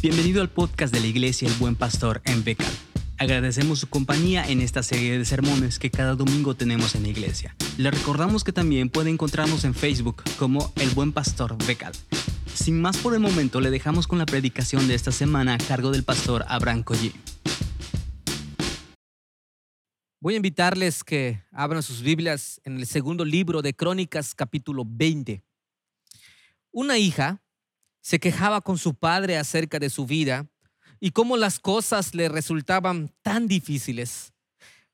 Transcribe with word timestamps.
Bienvenido 0.00 0.42
al 0.42 0.48
podcast 0.48 0.94
de 0.94 1.00
la 1.00 1.08
Iglesia 1.08 1.48
El 1.48 1.54
Buen 1.54 1.74
Pastor 1.74 2.22
en 2.24 2.44
Becal. 2.44 2.72
Agradecemos 3.18 3.80
su 3.80 3.88
compañía 3.88 4.48
en 4.48 4.60
esta 4.60 4.84
serie 4.84 5.18
de 5.18 5.24
sermones 5.24 5.80
que 5.80 5.90
cada 5.90 6.14
domingo 6.14 6.54
tenemos 6.54 6.94
en 6.94 7.02
la 7.02 7.08
iglesia. 7.08 7.56
Le 7.78 7.90
recordamos 7.90 8.44
que 8.44 8.52
también 8.52 8.90
puede 8.90 9.10
encontrarnos 9.10 9.64
en 9.64 9.74
Facebook 9.74 10.22
como 10.38 10.72
El 10.76 10.90
Buen 10.90 11.12
Pastor 11.12 11.58
Becal. 11.66 11.92
Sin 12.54 12.80
más 12.80 12.96
por 12.98 13.12
el 13.14 13.18
momento, 13.18 13.60
le 13.60 13.70
dejamos 13.70 14.06
con 14.06 14.20
la 14.20 14.26
predicación 14.26 14.86
de 14.86 14.94
esta 14.94 15.10
semana 15.10 15.54
a 15.54 15.58
cargo 15.58 15.90
del 15.90 16.04
pastor 16.04 16.44
Abraham 16.46 16.84
Collí. 16.84 17.12
Voy 20.20 20.34
a 20.34 20.36
invitarles 20.36 21.02
que 21.02 21.42
abran 21.50 21.82
sus 21.82 22.02
Biblias 22.02 22.60
en 22.62 22.76
el 22.76 22.86
segundo 22.86 23.24
libro 23.24 23.62
de 23.62 23.74
Crónicas, 23.74 24.36
capítulo 24.36 24.84
20. 24.86 25.42
Una 26.70 26.98
hija 26.98 27.42
se 28.08 28.18
quejaba 28.18 28.62
con 28.62 28.78
su 28.78 28.94
padre 28.94 29.36
acerca 29.36 29.78
de 29.78 29.90
su 29.90 30.06
vida 30.06 30.48
y 30.98 31.10
cómo 31.10 31.36
las 31.36 31.60
cosas 31.60 32.14
le 32.14 32.30
resultaban 32.30 33.14
tan 33.20 33.46
difíciles. 33.46 34.32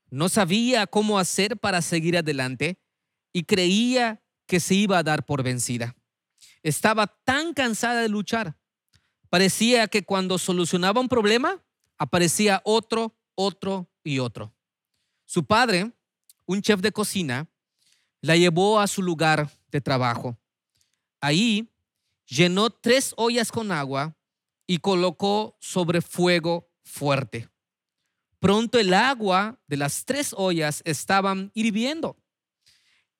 No 0.09 0.27
sabía 0.27 0.85
cómo 0.85 1.17
hacer 1.17 1.55
para 1.57 1.81
seguir 1.81 2.17
adelante 2.17 2.77
y 3.31 3.43
creía 3.43 4.21
que 4.47 4.59
se 4.59 4.75
iba 4.75 4.97
a 4.97 5.03
dar 5.03 5.25
por 5.25 5.43
vencida. 5.43 5.95
Estaba 6.61 7.07
tan 7.07 7.53
cansada 7.53 8.01
de 8.01 8.09
luchar. 8.09 8.57
Parecía 9.29 9.87
que 9.87 10.03
cuando 10.03 10.37
solucionaba 10.37 10.99
un 10.99 11.07
problema, 11.07 11.63
aparecía 11.97 12.61
otro, 12.65 13.15
otro 13.33 13.89
y 14.03 14.19
otro. 14.19 14.53
Su 15.23 15.45
padre, 15.45 15.93
un 16.45 16.61
chef 16.61 16.81
de 16.81 16.91
cocina, 16.91 17.47
la 18.19 18.35
llevó 18.35 18.77
a 18.77 18.87
su 18.87 19.01
lugar 19.01 19.49
de 19.71 19.79
trabajo. 19.79 20.37
Ahí 21.21 21.71
llenó 22.27 22.69
tres 22.69 23.13
ollas 23.17 23.51
con 23.51 23.71
agua 23.71 24.15
y 24.67 24.79
colocó 24.79 25.57
sobre 25.59 26.01
fuego 26.01 26.69
fuerte. 26.83 27.49
Pronto 28.39 28.79
el 28.79 28.93
agua 28.93 29.59
de 29.67 29.77
las 29.77 30.05
tres 30.05 30.33
ollas 30.37 30.81
estaban 30.85 31.51
hirviendo. 31.53 32.17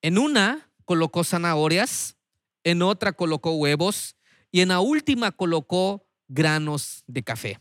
En 0.02 0.18
una 0.18 0.70
colocó 0.84 1.24
zanahorias, 1.24 2.16
en 2.64 2.82
otra 2.82 3.12
colocó 3.12 3.52
huevos 3.52 4.16
y 4.50 4.60
en 4.60 4.68
la 4.68 4.80
última 4.80 5.32
colocó 5.32 6.06
granos 6.28 7.04
de 7.06 7.22
café. 7.22 7.60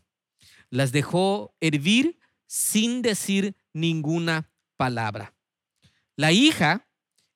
Las 0.70 0.92
dejó 0.92 1.56
hervir 1.60 2.20
sin 2.48 3.02
decir 3.02 3.56
ninguna 3.74 4.52
palabra. 4.78 5.34
La 6.16 6.32
hija 6.32 6.88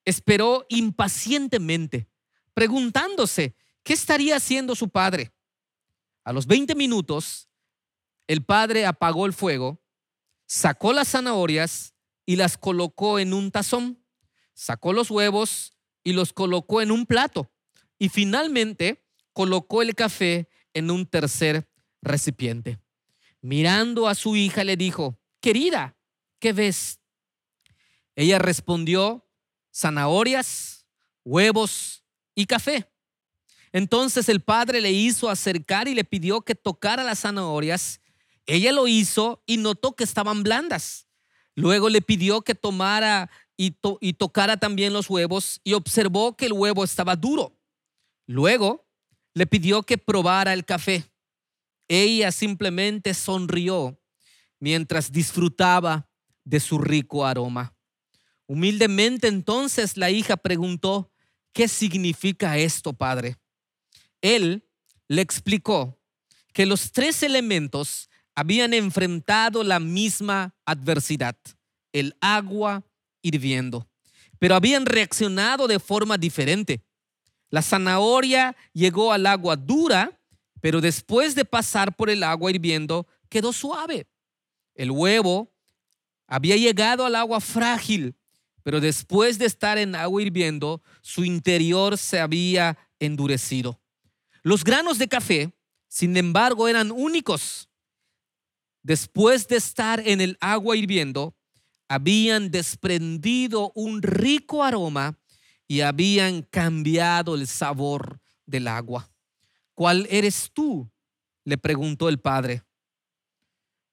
esperó 0.05 0.65
impacientemente, 0.69 2.07
preguntándose 2.53 3.55
¿Qué 3.83 3.93
estaría 3.93 4.35
haciendo 4.35 4.75
su 4.75 4.89
padre? 4.89 5.31
A 6.23 6.33
los 6.33 6.45
20 6.45 6.75
minutos, 6.75 7.49
el 8.27 8.43
padre 8.43 8.85
apagó 8.85 9.25
el 9.25 9.33
fuego, 9.33 9.81
sacó 10.45 10.93
las 10.93 11.09
zanahorias 11.09 11.93
y 12.25 12.35
las 12.35 12.57
colocó 12.57 13.19
en 13.19 13.33
un 13.33 13.51
tazón, 13.51 14.03
sacó 14.53 14.93
los 14.93 15.09
huevos 15.09 15.73
y 16.03 16.13
los 16.13 16.33
colocó 16.33 16.81
en 16.81 16.91
un 16.91 17.05
plato 17.05 17.51
y 17.97 18.09
finalmente 18.09 19.05
colocó 19.33 19.81
el 19.81 19.95
café 19.95 20.49
en 20.73 20.91
un 20.91 21.05
tercer 21.05 21.69
recipiente. 22.01 22.79
Mirando 23.41 24.07
a 24.07 24.15
su 24.15 24.35
hija 24.35 24.63
le 24.63 24.77
dijo, 24.77 25.19
querida, 25.39 25.97
¿qué 26.39 26.53
ves? 26.53 26.99
Ella 28.15 28.37
respondió, 28.37 29.27
zanahorias, 29.73 30.85
huevos 31.23 32.03
y 32.35 32.45
café. 32.45 32.91
Entonces 33.71 34.29
el 34.29 34.41
padre 34.41 34.81
le 34.81 34.91
hizo 34.91 35.29
acercar 35.29 35.87
y 35.87 35.95
le 35.95 36.03
pidió 36.03 36.41
que 36.41 36.55
tocara 36.55 37.03
las 37.03 37.19
zanahorias. 37.19 38.01
Ella 38.45 38.71
lo 38.71 38.87
hizo 38.87 39.43
y 39.45 39.57
notó 39.57 39.95
que 39.95 40.03
estaban 40.03 40.43
blandas. 40.43 41.07
Luego 41.55 41.89
le 41.89 42.01
pidió 42.01 42.41
que 42.41 42.55
tomara 42.55 43.29
y, 43.57 43.71
tocara 44.13 44.57
también 44.57 44.93
los 44.93 45.09
huevos 45.09 45.59
y 45.63 45.73
observó 45.73 46.37
que 46.37 46.45
el 46.45 46.53
huevo 46.53 46.83
estaba 46.83 47.15
duro. 47.15 47.59
Luego 48.25 48.87
le 49.33 49.45
pidió 49.45 49.83
que 49.83 49.97
probara 49.97 50.53
el 50.53 50.63
café. 50.63 51.11
Ella 51.87 52.31
simplemente 52.31 53.13
sonrió 53.13 53.99
mientras 54.59 55.11
disfrutaba 55.11 56.09
de 56.45 56.59
su 56.59 56.77
rico 56.77 57.25
aroma. 57.25 57.75
Humildemente 58.47 59.27
entonces 59.27 59.97
la 59.97 60.09
hija 60.09 60.37
preguntó, 60.37 61.11
¿qué 61.51 61.67
significa 61.67 62.57
esto, 62.57 62.93
padre? 62.93 63.35
Él 64.21 64.67
le 65.07 65.21
explicó 65.21 65.99
que 66.53 66.65
los 66.65 66.91
tres 66.91 67.23
elementos 67.23 68.09
habían 68.35 68.73
enfrentado 68.73 69.63
la 69.63 69.79
misma 69.79 70.55
adversidad, 70.65 71.35
el 71.91 72.15
agua 72.21 72.83
hirviendo, 73.21 73.87
pero 74.37 74.55
habían 74.55 74.85
reaccionado 74.85 75.67
de 75.67 75.79
forma 75.79 76.17
diferente. 76.17 76.81
La 77.49 77.61
zanahoria 77.61 78.55
llegó 78.73 79.11
al 79.11 79.25
agua 79.25 79.55
dura, 79.55 80.19
pero 80.61 80.81
después 80.81 81.35
de 81.35 81.45
pasar 81.45 81.95
por 81.95 82.09
el 82.09 82.23
agua 82.23 82.51
hirviendo, 82.51 83.07
quedó 83.27 83.51
suave. 83.51 84.07
El 84.75 84.91
huevo 84.91 85.51
había 86.27 86.55
llegado 86.55 87.05
al 87.05 87.15
agua 87.15 87.41
frágil, 87.41 88.15
pero 88.63 88.79
después 88.79 89.39
de 89.39 89.47
estar 89.47 89.77
en 89.77 89.95
agua 89.95 90.21
hirviendo, 90.21 90.81
su 91.01 91.25
interior 91.25 91.97
se 91.97 92.19
había 92.19 92.77
endurecido. 92.99 93.79
Los 94.43 94.63
granos 94.63 94.97
de 94.97 95.07
café, 95.07 95.53
sin 95.87 96.15
embargo, 96.17 96.67
eran 96.67 96.91
únicos. 96.91 97.69
Después 98.83 99.47
de 99.47 99.57
estar 99.57 99.99
en 99.99 100.21
el 100.21 100.37
agua 100.39 100.77
hirviendo, 100.77 101.35
habían 101.87 102.51
desprendido 102.51 103.71
un 103.75 104.01
rico 104.01 104.63
aroma 104.63 105.17
y 105.67 105.81
habían 105.81 106.43
cambiado 106.43 107.35
el 107.35 107.47
sabor 107.47 108.19
del 108.45 108.67
agua. 108.67 109.11
¿Cuál 109.73 110.07
eres 110.09 110.49
tú? 110.53 110.89
le 111.45 111.57
preguntó 111.57 112.09
el 112.09 112.19
padre. 112.19 112.63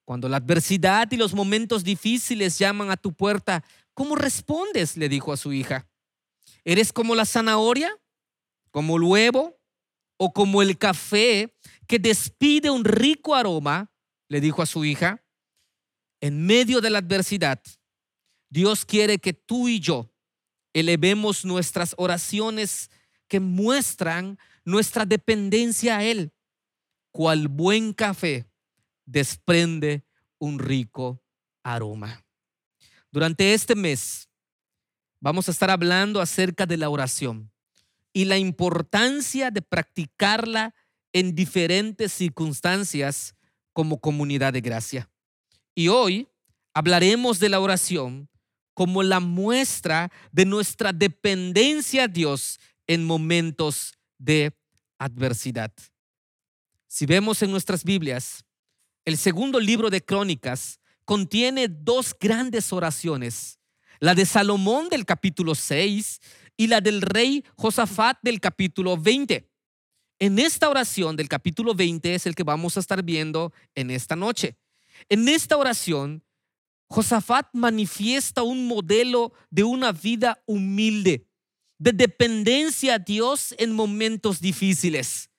Cuando 0.05 0.29
la 0.29 0.37
adversidad 0.37 1.11
y 1.11 1.17
los 1.17 1.35
momentos 1.35 1.83
difíciles 1.83 2.59
llaman 2.59 2.91
a 2.91 2.97
tu 2.97 3.12
puerta, 3.12 3.65
¿cómo 3.95 4.15
respondes? 4.15 4.97
le 4.97 5.09
dijo 5.09 5.33
a 5.33 5.37
su 5.37 5.53
hija. 5.53 5.89
¿Eres 6.65 6.93
como 6.93 7.15
la 7.15 7.25
zanahoria? 7.25 7.91
¿Como 8.71 8.97
el 8.97 9.03
huevo? 9.03 9.59
O 10.16 10.32
como 10.32 10.62
el 10.62 10.78
café 10.78 11.54
que 11.87 11.99
despide 11.99 12.71
un 12.71 12.84
rico 12.84 13.34
aroma, 13.34 13.93
le 14.28 14.41
dijo 14.41 14.62
a 14.62 14.66
su 14.66 14.84
hija, 14.84 15.22
en 16.21 16.47
medio 16.47 16.81
de 16.81 16.91
la 16.91 16.99
adversidad, 16.99 17.62
Dios 18.49 18.84
quiere 18.84 19.19
que 19.19 19.32
tú 19.32 19.69
y 19.69 19.81
yo 19.81 20.10
elevemos 20.72 21.44
nuestras 21.44 21.94
oraciones 21.99 22.91
que 23.28 23.41
muestran 23.41 24.38
nuestra 24.65 25.05
dependencia 25.05 25.99
a 25.99 26.05
Él. 26.05 26.32
Cual 27.12 27.49
buen 27.49 27.93
café 27.93 28.47
desprende 29.05 30.05
un 30.38 30.59
rico 30.59 31.22
aroma. 31.62 32.25
Durante 33.10 33.55
este 33.55 33.75
mes 33.75 34.28
vamos 35.21 35.49
a 35.49 35.50
estar 35.50 35.71
hablando 35.71 36.21
acerca 36.21 36.66
de 36.66 36.76
la 36.76 36.91
oración 36.91 37.50
y 38.16 38.25
la 38.25 38.38
importancia 38.38 39.50
de 39.50 39.60
practicarla 39.60 40.75
en 41.12 41.34
diferentes 41.34 42.15
circunstancias 42.15 43.34
como 43.75 44.00
comunidad 44.00 44.54
de 44.54 44.62
gracia. 44.62 45.10
Y 45.75 45.88
hoy 45.88 46.26
hablaremos 46.72 47.41
de 47.41 47.50
la 47.50 47.60
oración 47.60 48.31
como 48.72 49.03
la 49.03 49.21
muestra 49.21 50.10
de 50.32 50.47
nuestra 50.47 50.94
dependencia 50.94 52.05
a 52.05 52.09
Dios 52.09 52.59
en 52.87 53.05
momentos 53.05 53.93
de 54.16 54.59
adversidad. 54.97 55.75
Si 56.87 57.05
vemos 57.05 57.43
en 57.43 57.50
nuestras 57.50 57.85
Biblias, 57.85 58.46
el 59.05 59.19
segundo 59.19 59.61
libro 59.61 59.91
de 59.91 60.02
Crónicas 60.02 60.81
contiene 61.05 61.69
dos 61.69 62.17
grandes 62.19 62.73
oraciones, 62.73 63.58
la 64.00 64.14
de 64.14 64.25
Salomón 64.25 64.88
del 64.88 65.05
capítulo 65.05 65.55
6 65.55 66.20
y 66.56 66.67
la 66.69 66.81
del 66.81 67.03
rey 67.03 67.44
Josafat 67.56 68.19
del 68.23 68.41
capítulo 68.41 68.97
20. 68.97 69.50
En 70.19 70.38
esta 70.38 70.69
oración 70.70 71.17
del 71.17 71.29
capítulo 71.29 71.75
20 71.75 72.14
es 72.14 72.26
el 72.26 72.35
que 72.35 72.43
vamos 72.43 72.76
a 72.76 72.81
estar 72.81 73.03
viendo 73.03 73.53
en 73.75 73.91
esta 73.91 74.17
noche. 74.17 74.56
En 75.08 75.29
esta 75.29 75.56
oración, 75.56 76.25
Josafat 76.88 77.49
manifiesta 77.53 78.43
un 78.43 78.67
modelo 78.67 79.32
de 79.50 79.64
una 79.64 79.93
vida 79.93 80.43
humilde, 80.47 81.29
de 81.79 81.93
dependencia 81.93 82.94
a 82.94 82.99
Dios 82.99 83.55
en 83.58 83.73
momentos 83.73 84.41
difíciles, 84.41 85.31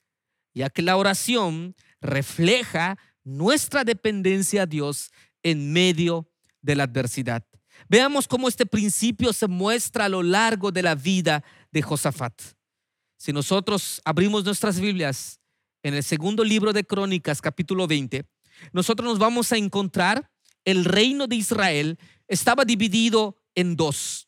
ya 0.53 0.69
que 0.69 0.83
la 0.83 0.97
oración 0.97 1.75
refleja 2.01 2.97
nuestra 3.23 3.83
dependencia 3.83 4.63
a 4.63 4.65
Dios 4.67 5.11
en 5.41 5.73
medio 5.73 6.29
de 6.61 6.75
la 6.75 6.83
adversidad. 6.83 7.43
Veamos 7.89 8.27
cómo 8.27 8.47
este 8.47 8.65
principio 8.65 9.33
se 9.33 9.47
muestra 9.47 10.05
a 10.05 10.09
lo 10.09 10.23
largo 10.23 10.71
de 10.71 10.83
la 10.83 10.95
vida 10.95 11.43
de 11.71 11.81
Josafat. 11.81 12.33
Si 13.17 13.33
nosotros 13.33 14.01
abrimos 14.05 14.43
nuestras 14.43 14.79
Biblias 14.79 15.39
en 15.83 15.93
el 15.93 16.03
segundo 16.03 16.43
libro 16.43 16.73
de 16.73 16.83
Crónicas, 16.83 17.41
capítulo 17.41 17.87
20, 17.87 18.25
nosotros 18.73 19.07
nos 19.07 19.19
vamos 19.19 19.51
a 19.51 19.57
encontrar 19.57 20.29
el 20.65 20.85
reino 20.85 21.27
de 21.27 21.37
Israel 21.37 21.97
estaba 22.27 22.65
dividido 22.65 23.37
en 23.55 23.75
dos. 23.75 24.27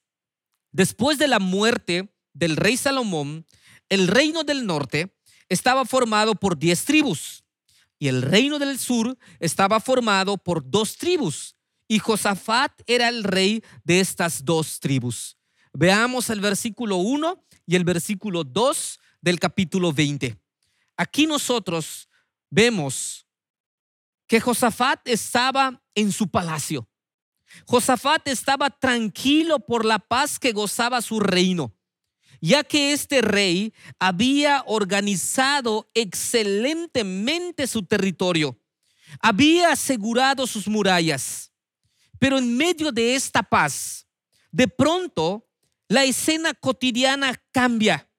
Después 0.71 1.17
de 1.17 1.27
la 1.27 1.39
muerte 1.39 2.13
del 2.33 2.55
rey 2.55 2.77
Salomón, 2.77 3.45
el 3.89 4.07
reino 4.07 4.43
del 4.43 4.65
norte 4.65 5.15
estaba 5.49 5.83
formado 5.83 6.35
por 6.35 6.57
diez 6.57 6.85
tribus 6.85 7.43
y 7.97 8.07
el 8.07 8.21
reino 8.21 8.59
del 8.59 8.79
sur 8.79 9.17
estaba 9.39 9.79
formado 9.79 10.37
por 10.37 10.69
dos 10.69 10.97
tribus. 10.97 11.55
Y 11.91 11.97
Josafat 11.97 12.83
era 12.85 13.09
el 13.09 13.23
rey 13.23 13.63
de 13.83 13.99
estas 13.99 14.45
dos 14.45 14.79
tribus. 14.79 15.35
Veamos 15.73 16.29
el 16.29 16.39
versículo 16.39 16.97
1 16.97 17.43
y 17.65 17.75
el 17.75 17.83
versículo 17.83 18.43
2 18.43 18.99
del 19.21 19.39
capítulo 19.39 19.91
20. 19.91 20.39
Aquí 20.97 21.25
nosotros 21.25 22.07
vemos 22.51 23.25
que 24.27 24.39
Josafat 24.39 25.07
estaba 25.07 25.81
en 25.95 26.11
su 26.11 26.29
palacio. 26.29 26.87
Josafat 27.65 28.27
estaba 28.27 28.69
tranquilo 28.69 29.59
por 29.59 29.83
la 29.83 29.97
paz 29.97 30.37
que 30.37 30.51
gozaba 30.51 31.01
su 31.01 31.19
reino, 31.19 31.73
ya 32.39 32.63
que 32.63 32.93
este 32.93 33.23
rey 33.23 33.73
había 33.97 34.63
organizado 34.67 35.89
excelentemente 35.95 37.65
su 37.65 37.83
territorio, 37.83 38.59
había 39.21 39.71
asegurado 39.71 40.45
sus 40.45 40.67
murallas. 40.67 41.48
Pero 42.19 42.37
en 42.37 42.55
medio 42.57 42.91
de 42.91 43.15
esta 43.15 43.41
paz, 43.41 44.07
de 44.51 44.67
pronto 44.67 45.47
la 45.87 46.03
escena 46.03 46.53
cotidiana 46.53 47.41
cambia. 47.51 48.09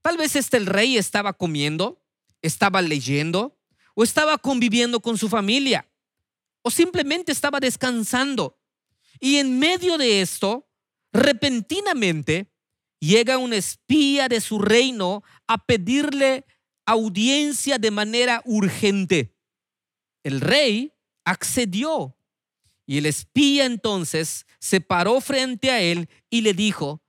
Tal 0.00 0.16
vez 0.16 0.36
este 0.36 0.56
el 0.56 0.66
rey 0.66 0.96
estaba 0.96 1.32
comiendo, 1.32 2.02
estaba 2.40 2.80
leyendo 2.80 3.58
o 3.94 4.02
estaba 4.02 4.38
conviviendo 4.38 5.00
con 5.00 5.18
su 5.18 5.28
familia 5.28 5.88
o 6.62 6.70
simplemente 6.70 7.32
estaba 7.32 7.60
descansando. 7.60 8.58
Y 9.20 9.36
en 9.36 9.58
medio 9.58 9.98
de 9.98 10.22
esto, 10.22 10.68
repentinamente, 11.12 12.52
llega 12.98 13.38
un 13.38 13.52
espía 13.52 14.28
de 14.28 14.40
su 14.40 14.58
reino 14.58 15.22
a 15.46 15.58
pedirle 15.58 16.46
audiencia 16.86 17.78
de 17.78 17.90
manera 17.90 18.42
urgente. 18.44 19.36
El 20.22 20.40
rey 20.40 20.94
accedió 21.24 22.16
y 22.86 22.98
el 22.98 23.06
espía 23.06 23.64
entonces 23.64 24.46
se 24.58 24.80
paró 24.80 25.20
frente 25.20 25.70
a 25.70 25.80
él 25.80 26.08
y 26.30 26.40
le 26.42 26.54
dijo 26.54 27.02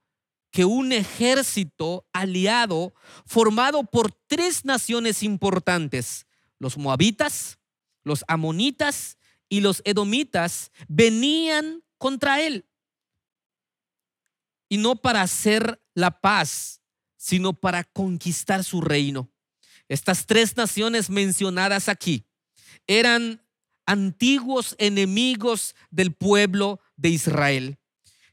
que 0.50 0.64
un 0.64 0.92
ejército 0.92 2.06
aliado 2.12 2.94
formado 3.26 3.84
por 3.84 4.12
tres 4.12 4.64
naciones 4.64 5.22
importantes, 5.22 6.26
los 6.60 6.78
moabitas, 6.78 7.58
los 8.04 8.24
amonitas 8.28 9.18
y 9.48 9.60
los 9.60 9.82
edomitas, 9.84 10.70
venían 10.86 11.82
contra 11.98 12.40
él. 12.40 12.66
Y 14.68 14.76
no 14.76 14.96
para 14.96 15.22
hacer 15.22 15.82
la 15.94 16.20
paz, 16.20 16.80
sino 17.16 17.52
para 17.52 17.84
conquistar 17.84 18.62
su 18.62 18.80
reino. 18.80 19.30
Estas 19.88 20.26
tres 20.26 20.56
naciones 20.56 21.10
mencionadas 21.10 21.88
aquí 21.88 22.26
eran 22.86 23.43
antiguos 23.86 24.74
enemigos 24.78 25.74
del 25.90 26.12
pueblo 26.12 26.80
de 26.96 27.10
Israel, 27.10 27.78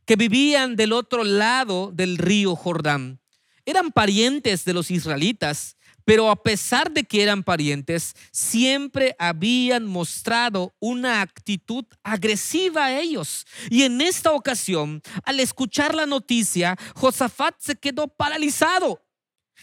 que 0.06 0.16
vivían 0.16 0.76
del 0.76 0.94
otro 0.94 1.24
lado 1.24 1.92
del 1.94 2.18
río 2.18 2.56
Jordán. 2.56 3.20
Eran 3.66 3.92
parientes 3.92 4.66
de 4.66 4.74
los 4.74 4.90
israelitas, 4.92 5.78
pero 6.04 6.30
a 6.30 6.42
pesar 6.42 6.92
de 6.92 7.04
que 7.04 7.22
eran 7.22 7.44
parientes, 7.44 8.16
siempre 8.32 9.16
habían 9.20 9.86
mostrado 9.86 10.74
una 10.80 11.22
actitud 11.22 11.86
agresiva 12.04 12.86
a 12.86 13.00
ellos. 13.00 13.46
Y 13.70 13.84
en 13.84 14.02
esta 14.02 14.32
ocasión, 14.32 15.02
al 15.24 15.40
escuchar 15.40 15.94
la 15.94 16.06
noticia, 16.06 16.76
Josafat 16.96 17.56
se 17.60 17.76
quedó 17.76 18.08
paralizado, 18.08 19.02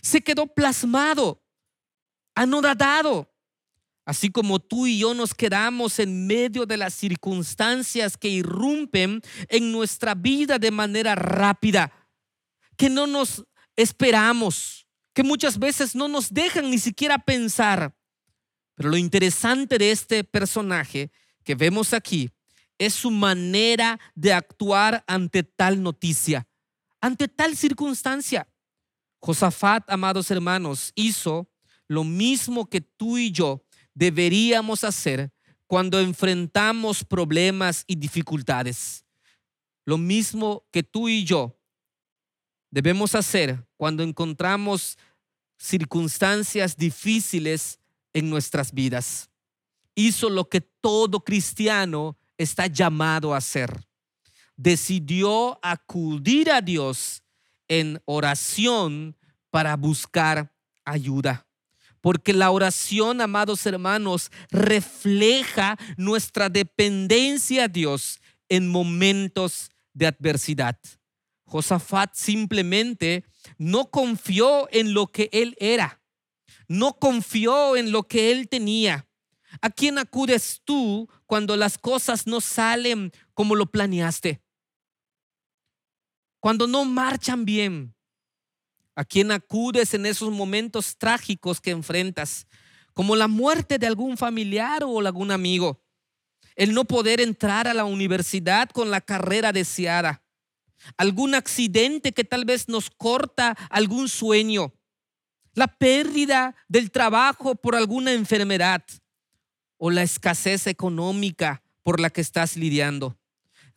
se 0.00 0.20
quedó 0.20 0.46
plasmado, 0.46 1.42
anodadado. 2.34 3.28
Así 4.08 4.30
como 4.30 4.58
tú 4.58 4.86
y 4.86 5.00
yo 5.00 5.12
nos 5.12 5.34
quedamos 5.34 5.98
en 5.98 6.26
medio 6.26 6.64
de 6.64 6.78
las 6.78 6.94
circunstancias 6.94 8.16
que 8.16 8.30
irrumpen 8.30 9.20
en 9.50 9.70
nuestra 9.70 10.14
vida 10.14 10.58
de 10.58 10.70
manera 10.70 11.14
rápida, 11.14 11.92
que 12.78 12.88
no 12.88 13.06
nos 13.06 13.44
esperamos 13.76 14.86
que 15.12 15.22
muchas 15.22 15.58
veces 15.58 15.94
no 15.94 16.08
nos 16.08 16.32
dejan 16.32 16.70
ni 16.70 16.78
siquiera 16.78 17.18
pensar. 17.18 17.94
Pero 18.76 18.88
lo 18.88 18.96
interesante 18.96 19.76
de 19.76 19.90
este 19.90 20.24
personaje 20.24 21.10
que 21.44 21.54
vemos 21.54 21.92
aquí 21.92 22.30
es 22.78 22.94
su 22.94 23.10
manera 23.10 24.00
de 24.14 24.32
actuar 24.32 25.04
ante 25.06 25.42
tal 25.42 25.82
noticia, 25.82 26.48
ante 27.02 27.28
tal 27.28 27.58
circunstancia. 27.58 28.48
Josafat, 29.20 29.84
amados 29.90 30.30
hermanos, 30.30 30.92
hizo 30.94 31.52
lo 31.88 32.04
mismo 32.04 32.70
que 32.70 32.80
tú 32.80 33.18
y 33.18 33.32
yo 33.32 33.67
deberíamos 33.98 34.84
hacer 34.84 35.32
cuando 35.66 35.98
enfrentamos 35.98 37.04
problemas 37.04 37.82
y 37.88 37.96
dificultades. 37.96 39.04
Lo 39.84 39.98
mismo 39.98 40.64
que 40.70 40.84
tú 40.84 41.08
y 41.08 41.24
yo 41.24 41.58
debemos 42.70 43.16
hacer 43.16 43.66
cuando 43.76 44.04
encontramos 44.04 44.96
circunstancias 45.58 46.76
difíciles 46.76 47.80
en 48.12 48.30
nuestras 48.30 48.72
vidas. 48.72 49.30
Hizo 49.96 50.30
lo 50.30 50.48
que 50.48 50.60
todo 50.60 51.24
cristiano 51.24 52.16
está 52.36 52.68
llamado 52.68 53.34
a 53.34 53.38
hacer. 53.38 53.84
Decidió 54.56 55.58
acudir 55.60 56.52
a 56.52 56.60
Dios 56.60 57.24
en 57.66 58.00
oración 58.04 59.16
para 59.50 59.76
buscar 59.76 60.54
ayuda. 60.84 61.47
Porque 62.00 62.32
la 62.32 62.50
oración, 62.50 63.20
amados 63.20 63.66
hermanos, 63.66 64.30
refleja 64.50 65.76
nuestra 65.96 66.48
dependencia 66.48 67.64
a 67.64 67.68
Dios 67.68 68.20
en 68.48 68.68
momentos 68.68 69.70
de 69.92 70.06
adversidad. 70.06 70.78
Josafat 71.44 72.14
simplemente 72.14 73.24
no 73.56 73.90
confió 73.90 74.68
en 74.70 74.92
lo 74.92 75.06
que 75.06 75.28
él 75.32 75.56
era, 75.58 76.00
no 76.68 76.94
confió 76.94 77.76
en 77.76 77.90
lo 77.90 78.02
que 78.04 78.30
él 78.30 78.48
tenía. 78.48 79.06
¿A 79.62 79.70
quién 79.70 79.98
acudes 79.98 80.60
tú 80.64 81.08
cuando 81.26 81.56
las 81.56 81.78
cosas 81.78 82.26
no 82.26 82.40
salen 82.40 83.12
como 83.32 83.54
lo 83.54 83.66
planeaste? 83.66 84.42
Cuando 86.38 86.66
no 86.66 86.84
marchan 86.84 87.44
bien. 87.44 87.94
¿A 88.98 89.04
quién 89.04 89.30
acudes 89.30 89.94
en 89.94 90.06
esos 90.06 90.32
momentos 90.32 90.96
trágicos 90.98 91.60
que 91.60 91.70
enfrentas? 91.70 92.48
Como 92.94 93.14
la 93.14 93.28
muerte 93.28 93.78
de 93.78 93.86
algún 93.86 94.16
familiar 94.16 94.82
o 94.82 94.98
algún 94.98 95.30
amigo. 95.30 95.80
El 96.56 96.74
no 96.74 96.84
poder 96.84 97.20
entrar 97.20 97.68
a 97.68 97.74
la 97.74 97.84
universidad 97.84 98.68
con 98.70 98.90
la 98.90 99.00
carrera 99.00 99.52
deseada 99.52 100.24
algún 100.96 101.34
accidente 101.34 102.12
que 102.12 102.24
tal 102.24 102.44
vez 102.44 102.68
nos 102.68 102.90
corta 102.90 103.56
algún 103.70 104.08
sueño, 104.08 104.72
la 105.54 105.66
pérdida 105.66 106.54
del 106.68 106.90
trabajo 106.90 107.54
por 107.54 107.74
alguna 107.74 108.12
enfermedad 108.12 108.84
o 109.76 109.90
la 109.90 110.02
escasez 110.02 110.66
económica 110.66 111.62
por 111.82 112.00
la 112.00 112.10
que 112.10 112.20
estás 112.20 112.56
lidiando. 112.56 113.17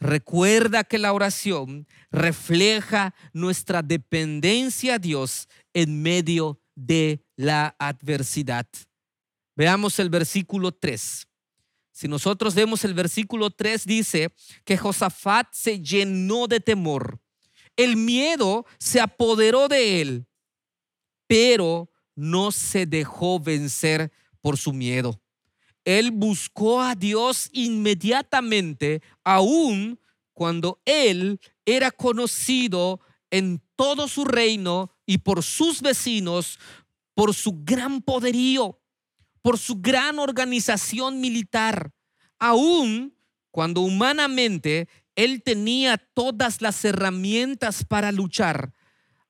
Recuerda 0.02 0.84
que 0.84 0.98
la 0.98 1.14
oración 1.14 1.88
refleja 2.10 3.14
nuestra 3.34 3.84
dependencia 3.84 4.96
a 4.96 5.00
Dios 5.00 5.48
en 5.74 6.02
medio 6.02 6.60
de 6.74 7.24
la 7.36 7.76
adversidad. 7.78 8.66
Veamos 9.56 10.00
el 10.00 10.10
versículo 10.10 10.72
3. 10.72 11.28
Si 11.92 12.08
nosotros 12.08 12.56
vemos 12.56 12.84
el 12.84 12.96
versículo 12.96 13.52
3 13.52 13.86
dice 13.86 14.34
que 14.66 14.76
Josafat 14.76 15.50
se 15.52 15.80
llenó 15.80 16.48
de 16.48 16.60
temor. 16.60 17.22
El 17.78 17.96
miedo 17.96 18.66
se 18.80 19.00
apoderó 19.00 19.68
de 19.68 20.02
él, 20.02 20.26
pero 21.28 21.92
no 22.16 22.52
se 22.52 22.88
dejó 22.88 23.40
vencer 23.40 24.12
por 24.42 24.58
su 24.58 24.74
miedo. 24.74 25.21
Él 25.86 26.12
buscó 26.12 26.82
a 26.82 26.96
Dios 26.96 27.50
inmediatamente, 27.54 29.02
aun 29.24 30.00
cuando 30.34 30.82
él 30.86 31.40
era 31.66 31.92
conocido 31.92 33.00
en 33.30 33.62
todo 33.76 34.08
su 34.08 34.26
reino 34.26 34.92
y 35.06 35.20
por 35.20 35.44
sus 35.44 35.82
vecinos 35.82 36.60
por 37.14 37.34
su 37.34 37.62
gran 37.64 38.02
poderío 38.02 38.82
por 39.42 39.58
su 39.58 39.82
gran 39.82 40.20
organización 40.20 41.20
militar, 41.20 41.92
aun 42.40 43.16
cuando 43.50 43.82
humanamente 43.82 44.88
él 45.16 45.44
tenía 45.44 45.98
todas 45.98 46.62
las 46.62 46.86
herramientas 46.86 47.84
para 47.84 48.12
luchar, 48.12 48.74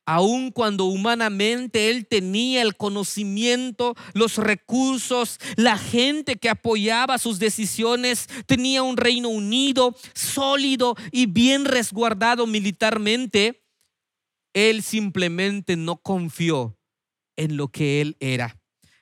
aun 0.05 0.51
cuando 0.51 0.86
humanamente 0.86 1.89
él 1.89 2.08
tenía 2.08 2.62
el 2.62 2.75
conocimiento, 2.75 3.96
los 4.13 4.38
recursos, 4.38 5.38
la 5.55 5.77
gente 5.77 6.36
que 6.38 6.50
apoyaba 6.50 7.17
sus 7.17 7.39
decisiones, 7.39 8.27
tenía 8.46 8.84
un 8.84 8.98
reino 8.98 9.29
unido, 9.29 9.96
sólido 10.13 10.96
y 11.12 11.27
bien 11.27 11.65
resguardado 11.65 12.48
militarmente, 12.48 13.63
él 14.53 14.84
simplemente 14.84 15.75
no 15.75 15.98
confió 15.98 16.77
en 17.36 17.58
lo 17.58 17.70
que 17.70 18.01
él 18.01 18.17
era. 18.20 18.60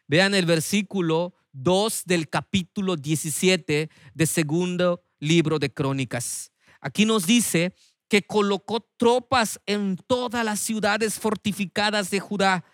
Vean 0.07 0.33
el 0.33 0.45
versículo 0.45 1.33
2 1.53 2.03
del 2.05 2.29
capítulo 2.29 2.95
17 2.95 3.89
de 4.13 4.25
segundo 4.25 5.03
libro 5.19 5.59
de 5.59 5.73
Crónicas. 5.73 6.51
Aquí 6.81 7.05
nos 7.05 7.25
dice 7.25 7.73
que 8.09 8.23
colocó 8.23 8.81
tropas 8.97 9.59
en 9.65 9.95
todas 9.95 10.43
las 10.43 10.59
ciudades 10.59 11.19
fortificadas 11.19 12.09
de 12.09 12.19
Judá 12.19 12.65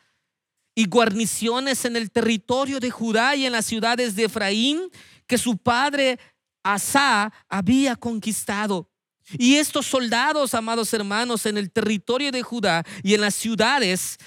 y 0.73 0.87
guarniciones 0.87 1.85
en 1.85 1.95
el 1.95 2.09
territorio 2.09 2.79
de 2.79 2.89
Judá 2.89 3.35
y 3.35 3.45
en 3.45 3.51
las 3.51 3.65
ciudades 3.65 4.15
de 4.15 4.25
Efraín 4.25 4.89
que 5.27 5.37
su 5.37 5.57
padre 5.57 6.19
Asa 6.63 7.31
había 7.47 7.95
conquistado. 7.95 8.89
Y 9.37 9.55
estos 9.55 9.87
soldados, 9.87 10.53
amados 10.53 10.93
hermanos, 10.93 11.45
en 11.45 11.57
el 11.57 11.71
territorio 11.71 12.31
de 12.31 12.41
Judá 12.41 12.83
y 13.03 13.13
en 13.13 13.21
las 13.21 13.35
ciudades 13.35 14.17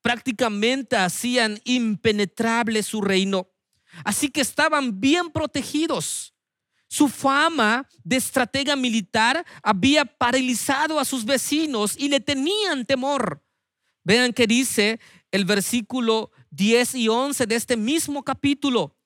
prácticamente 0.00 0.96
hacían 0.96 1.60
impenetrable 1.64 2.82
su 2.82 3.00
reino. 3.00 3.48
Así 4.04 4.28
que 4.28 4.40
estaban 4.40 5.00
bien 5.00 5.30
protegidos. 5.30 6.33
Su 6.88 7.08
fama 7.08 7.88
de 8.02 8.16
estratega 8.16 8.76
militar 8.76 9.44
había 9.62 10.04
paralizado 10.04 11.00
a 11.00 11.04
sus 11.04 11.24
vecinos 11.24 11.96
y 11.98 12.08
le 12.08 12.20
tenían 12.20 12.84
temor. 12.84 13.42
Vean 14.04 14.32
que 14.32 14.46
dice 14.46 15.00
el 15.32 15.44
versículo 15.44 16.30
10 16.50 16.94
y 16.94 17.08
11 17.08 17.46
de 17.46 17.54
este 17.54 17.76
mismo 17.76 18.22
capítulo. 18.22 18.96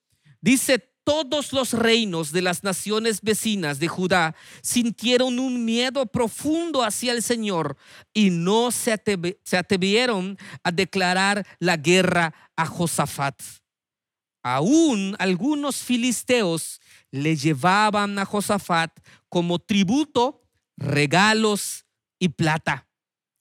Dice, 0.40 0.88
todos 1.08 1.54
los 1.54 1.72
reinos 1.72 2.32
de 2.32 2.42
las 2.42 2.64
naciones 2.64 3.22
vecinas 3.22 3.78
de 3.78 3.88
Judá 3.88 4.36
sintieron 4.60 5.38
un 5.38 5.64
miedo 5.64 6.04
profundo 6.04 6.82
hacia 6.82 7.12
el 7.12 7.22
Señor 7.22 7.78
y 8.12 8.28
no 8.28 8.70
se, 8.70 8.92
atrevieron 8.92 10.36
a 10.62 10.70
declarar 10.70 11.46
la 11.60 11.78
guerra 11.78 12.34
a 12.56 12.66
Josafat. 12.66 13.40
Aún 14.42 15.16
algunos 15.18 15.76
filisteos 15.76 16.78
le 17.10 17.36
llevaban 17.36 18.18
a 18.18 18.24
Josafat 18.24 18.92
como 19.28 19.58
tributo 19.58 20.42
regalos 20.76 21.86
y 22.18 22.30
plata. 22.30 22.88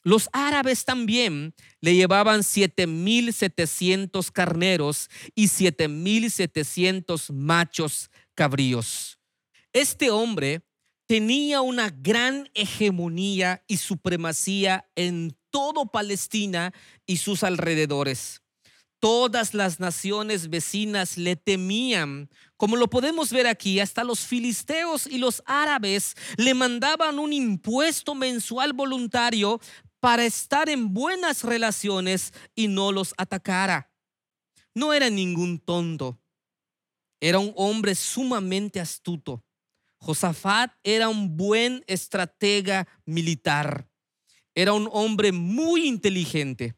Los 0.04 0.30
árabes 0.32 0.86
también 0.86 1.54
le 1.82 1.96
llevaban 1.96 2.40
7.700 2.40 4.32
carneros 4.32 5.10
y 5.36 5.48
7.700 5.48 7.34
machos 7.34 8.10
cabríos. 8.34 9.20
Este 9.74 10.10
hombre 10.10 10.62
tenía 11.08 11.62
una 11.62 11.90
gran 11.90 12.50
hegemonía 12.54 13.64
y 13.68 13.78
supremacía 13.78 14.90
en 14.96 15.38
todo 15.50 15.88
Palestina 15.88 16.74
y 17.06 17.18
sus 17.18 17.44
alrededores. 17.44 18.42
Todas 19.00 19.54
las 19.54 19.80
naciones 19.80 20.50
vecinas 20.50 21.18
le 21.18 21.36
temían. 21.36 22.30
Como 22.58 22.76
lo 22.76 22.90
podemos 22.90 23.32
ver 23.32 23.48
aquí, 23.48 23.80
hasta 23.80 24.04
los 24.04 24.22
filisteos 24.22 25.08
y 25.08 25.20
los 25.20 25.44
árabes 25.46 26.16
le 26.38 26.54
mandaban 26.54 27.20
un 27.20 27.32
impuesto 27.32 28.16
mensual 28.16 28.74
voluntario 28.74 29.62
para 30.00 30.26
estar 30.26 30.70
en 30.70 30.94
buenas 30.94 31.44
relaciones 31.44 32.34
y 32.56 32.68
no 32.68 32.92
los 32.92 33.14
atacara. 33.18 33.92
No 34.74 34.94
era 34.94 35.10
ningún 35.10 35.60
tonto. 35.60 36.20
Era 37.20 37.40
un 37.40 37.54
hombre 37.56 37.96
sumamente 37.96 38.80
astuto. 38.80 39.44
Josafat 40.00 40.72
era 40.84 41.10
un 41.10 41.38
buen 41.38 41.84
estratega 41.88 42.88
militar. 43.06 43.88
Era 44.54 44.74
un 44.74 44.90
hombre 44.92 45.32
muy 45.32 45.88
inteligente 45.88 46.76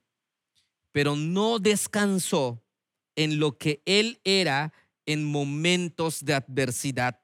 pero 0.91 1.15
no 1.15 1.59
descansó 1.59 2.63
en 3.15 3.39
lo 3.39 3.57
que 3.57 3.81
él 3.86 4.19
era 4.24 4.74
en 5.09 5.25
momentos 5.25 6.23
de 6.23 6.35
adversidad. 6.35 7.19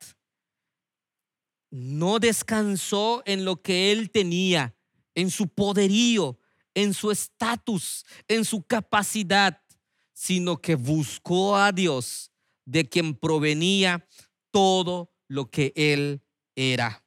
No 1.69 2.17
descansó 2.17 3.21
en 3.27 3.45
lo 3.45 3.61
que 3.61 3.91
él 3.91 4.09
tenía, 4.09 4.75
en 5.13 5.29
su 5.29 5.47
poderío, 5.47 6.39
en 6.73 6.95
su 6.95 7.11
estatus, 7.11 8.03
en 8.27 8.43
su 8.43 8.63
capacidad, 8.63 9.61
sino 10.13 10.59
que 10.59 10.73
buscó 10.73 11.55
a 11.55 11.71
Dios, 11.71 12.31
de 12.65 12.89
quien 12.89 13.13
provenía 13.13 14.07
todo 14.49 15.13
lo 15.27 15.51
que 15.51 15.71
él 15.75 16.23
era. 16.55 17.05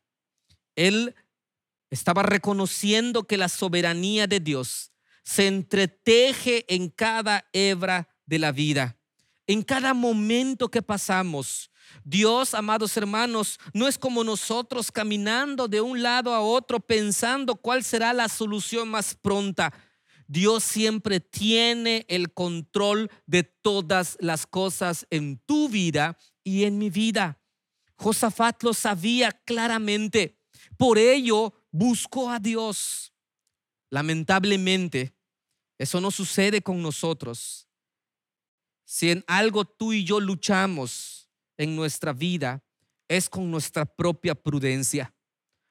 Él 0.76 1.16
estaba 1.90 2.22
reconociendo 2.22 3.26
que 3.26 3.36
la 3.36 3.48
soberanía 3.48 4.28
de 4.28 4.38
Dios 4.38 4.92
se 5.24 5.48
entreteje 5.48 6.72
en 6.72 6.88
cada 6.88 7.48
hebra 7.52 8.14
de 8.26 8.38
la 8.38 8.52
vida, 8.52 8.97
en 9.48 9.62
cada 9.62 9.94
momento 9.94 10.70
que 10.70 10.82
pasamos. 10.82 11.70
Dios, 12.04 12.54
amados 12.54 12.96
hermanos, 12.96 13.58
no 13.72 13.88
es 13.88 13.98
como 13.98 14.22
nosotros 14.22 14.92
caminando 14.92 15.66
de 15.66 15.80
un 15.80 16.02
lado 16.02 16.34
a 16.34 16.40
otro 16.40 16.78
pensando 16.78 17.56
cuál 17.56 17.82
será 17.82 18.12
la 18.12 18.28
solución 18.28 18.88
más 18.88 19.14
pronta. 19.14 19.72
Dios 20.26 20.62
siempre 20.62 21.18
tiene 21.18 22.04
el 22.08 22.32
control 22.32 23.10
de 23.26 23.42
todas 23.42 24.18
las 24.20 24.46
cosas 24.46 25.06
en 25.08 25.38
tu 25.38 25.70
vida 25.70 26.18
y 26.44 26.64
en 26.64 26.76
mi 26.76 26.90
vida. 26.90 27.40
Josafat 27.96 28.62
lo 28.62 28.74
sabía 28.74 29.32
claramente. 29.32 30.38
Por 30.76 30.98
ello 30.98 31.54
buscó 31.70 32.30
a 32.30 32.38
Dios. 32.38 33.14
Lamentablemente, 33.90 35.14
eso 35.78 36.02
no 36.02 36.10
sucede 36.10 36.60
con 36.60 36.82
nosotros. 36.82 37.67
Si 38.90 39.10
en 39.10 39.22
algo 39.26 39.66
tú 39.66 39.92
y 39.92 40.02
yo 40.02 40.18
luchamos 40.18 41.28
en 41.58 41.76
nuestra 41.76 42.14
vida, 42.14 42.64
es 43.06 43.28
con 43.28 43.50
nuestra 43.50 43.84
propia 43.84 44.34
prudencia, 44.34 45.14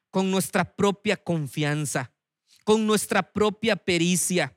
con 0.08 0.30
nuestra 0.30 0.76
propia 0.76 1.16
confianza, 1.16 2.12
con 2.62 2.86
nuestra 2.86 3.32
propia 3.32 3.74
pericia. 3.74 4.56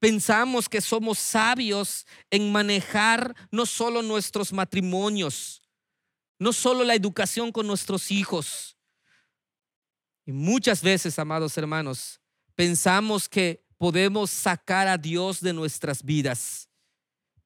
Pensamos 0.00 0.68
que 0.68 0.80
somos 0.80 1.20
sabios 1.20 2.04
en 2.30 2.50
manejar 2.50 3.32
no 3.52 3.64
solo 3.64 4.02
nuestros 4.02 4.52
matrimonios, 4.52 5.62
no 6.36 6.52
solo 6.52 6.82
la 6.82 6.96
educación 6.96 7.52
con 7.52 7.68
nuestros 7.68 8.10
hijos. 8.10 8.76
Y 10.26 10.32
muchas 10.32 10.82
veces, 10.82 11.16
amados 11.20 11.56
hermanos, 11.56 12.20
pensamos 12.56 13.28
que 13.28 13.64
podemos 13.78 14.32
sacar 14.32 14.88
a 14.88 14.98
Dios 14.98 15.40
de 15.40 15.52
nuestras 15.52 16.02
vidas. 16.02 16.69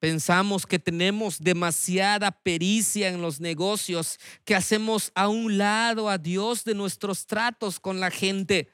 Pensamos 0.04 0.66
que 0.66 0.78
tenemos 0.78 1.38
demasiada 1.38 2.30
pericia 2.30 3.08
en 3.08 3.22
los 3.22 3.40
negocios, 3.40 4.20
que 4.44 4.54
hacemos 4.54 5.10
a 5.14 5.28
un 5.28 5.56
lado 5.56 6.10
a 6.10 6.18
Dios 6.18 6.62
de 6.62 6.74
nuestros 6.74 7.24
tratos 7.24 7.80
con 7.80 8.00
la 8.00 8.10
gente. 8.10 8.68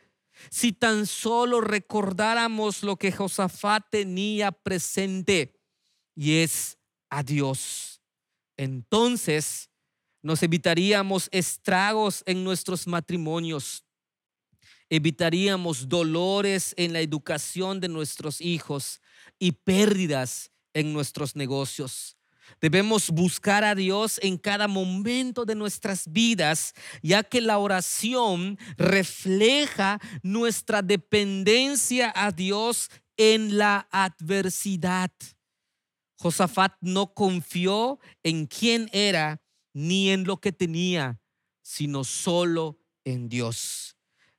Si 0.50 0.72
tan 0.72 1.06
solo 1.06 1.60
recordáramos 1.60 2.82
lo 2.82 2.96
que 2.96 3.12
Josafat 3.12 3.84
tenía 3.92 4.50
presente, 4.50 5.54
y 6.16 6.38
es 6.38 6.78
a 7.10 7.22
Dios, 7.22 8.02
entonces 8.56 9.70
nos 10.22 10.42
evitaríamos 10.42 11.28
estragos 11.30 12.24
en 12.26 12.42
nuestros 12.42 12.88
matrimonios, 12.88 13.84
evitaríamos 14.88 15.88
dolores 15.88 16.74
en 16.76 16.92
la 16.92 16.98
educación 16.98 17.78
de 17.78 17.86
nuestros 17.86 18.40
hijos 18.40 19.00
y 19.38 19.52
pérdidas 19.52 20.50
en 20.74 20.92
nuestros 20.92 21.36
negocios. 21.36 22.16
Debemos 22.60 23.10
buscar 23.10 23.64
a 23.64 23.74
Dios 23.74 24.18
en 24.22 24.36
cada 24.36 24.66
momento 24.66 25.44
de 25.44 25.54
nuestras 25.54 26.10
vidas, 26.10 26.74
ya 27.02 27.22
que 27.22 27.40
la 27.40 27.58
oración 27.58 28.58
refleja 28.76 30.00
nuestra 30.22 30.82
dependencia 30.82 32.12
a 32.14 32.32
Dios 32.32 32.90
en 33.16 33.58
la 33.58 33.88
adversidad. 33.90 35.12
Josafat 36.16 36.74
no 36.80 37.14
confió 37.14 37.98
en 38.22 38.46
quién 38.46 38.90
era 38.92 39.42
ni 39.72 40.10
en 40.10 40.24
lo 40.24 40.38
que 40.38 40.52
tenía, 40.52 41.20
sino 41.62 42.04
solo 42.04 42.78
en 43.04 43.28
Dios. 43.28 43.96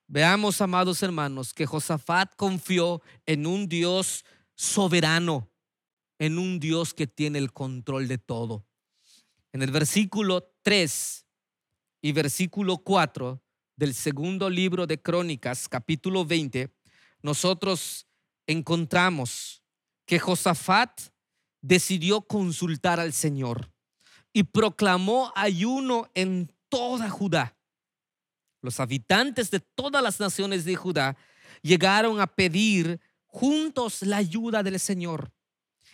Veamos, 0.08 0.62
amados 0.62 1.02
hermanos, 1.04 1.54
que 1.54 1.66
Josafat 1.66 2.36
confió 2.36 3.02
en 3.26 3.48
un 3.48 3.68
Dios 3.68 4.26
soberano, 4.56 5.51
en 6.22 6.38
un 6.38 6.60
Dios 6.60 6.94
que 6.94 7.08
tiene 7.08 7.40
el 7.40 7.52
control 7.52 8.08
de 8.08 8.20
todo. 8.20 8.64
En 9.54 9.64
el 9.64 9.72
versículo 9.72 10.54
3 10.62 11.26
y 12.04 12.12
versículo 12.12 12.78
4 12.78 13.42
del 13.76 13.96
segundo 13.96 14.48
libro 14.48 14.86
de 14.86 15.02
Crónicas, 15.02 15.68
capítulo 15.68 16.24
20, 16.24 16.72
nosotros 17.24 18.06
encontramos 18.46 19.64
que 20.06 20.20
Josafat 20.20 21.02
decidió 21.60 22.22
consultar 22.22 23.00
al 23.00 23.14
Señor 23.14 23.72
y 24.32 24.44
proclamó 24.44 25.34
ayuno 25.36 26.12
en 26.14 26.52
toda 26.70 27.10
Judá. 27.10 27.58
Los 28.62 28.80
habitantes 28.80 29.50
de 29.50 29.60
todas 29.60 30.04
las 30.04 30.20
naciones 30.20 30.66
de 30.66 30.76
Judá 30.76 31.18
llegaron 31.64 32.22
a 32.22 32.28
pedir 32.28 33.02
juntos 33.26 34.04
la 34.04 34.18
ayuda 34.18 34.62
del 34.62 34.80
Señor. 34.80 35.32